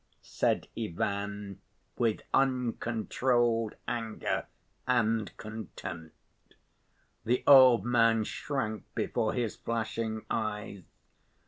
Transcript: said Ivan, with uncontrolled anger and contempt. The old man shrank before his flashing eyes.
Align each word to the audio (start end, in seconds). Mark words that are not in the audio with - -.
said 0.23 0.67
Ivan, 0.75 1.61
with 1.95 2.21
uncontrolled 2.33 3.75
anger 3.87 4.47
and 4.87 5.37
contempt. 5.37 6.55
The 7.23 7.43
old 7.45 7.85
man 7.85 8.23
shrank 8.23 8.85
before 8.95 9.33
his 9.33 9.57
flashing 9.57 10.25
eyes. 10.27 10.81